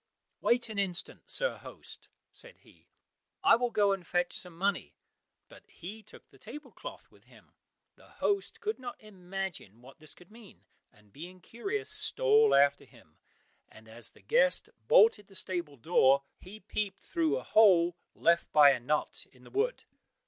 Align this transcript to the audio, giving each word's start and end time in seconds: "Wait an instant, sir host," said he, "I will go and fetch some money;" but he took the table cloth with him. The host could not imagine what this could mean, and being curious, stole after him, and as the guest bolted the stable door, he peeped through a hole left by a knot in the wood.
"Wait 0.39 0.67
an 0.67 0.79
instant, 0.79 1.29
sir 1.29 1.57
host," 1.59 2.09
said 2.31 2.57
he, 2.57 2.87
"I 3.43 3.55
will 3.55 3.69
go 3.69 3.91
and 3.91 4.03
fetch 4.07 4.33
some 4.33 4.57
money;" 4.57 4.95
but 5.47 5.63
he 5.69 6.01
took 6.01 6.27
the 6.31 6.39
table 6.39 6.71
cloth 6.71 7.11
with 7.11 7.25
him. 7.25 7.53
The 7.97 8.07
host 8.13 8.61
could 8.61 8.79
not 8.79 8.99
imagine 8.99 9.79
what 9.83 9.99
this 9.99 10.15
could 10.15 10.31
mean, 10.31 10.65
and 10.91 11.13
being 11.13 11.39
curious, 11.39 11.91
stole 11.91 12.55
after 12.55 12.83
him, 12.83 13.19
and 13.69 13.87
as 13.87 14.09
the 14.09 14.21
guest 14.23 14.69
bolted 14.87 15.27
the 15.27 15.35
stable 15.35 15.77
door, 15.77 16.23
he 16.39 16.59
peeped 16.59 17.03
through 17.03 17.37
a 17.37 17.43
hole 17.43 17.95
left 18.15 18.51
by 18.51 18.71
a 18.71 18.79
knot 18.79 19.27
in 19.31 19.43
the 19.43 19.51
wood. 19.51 19.83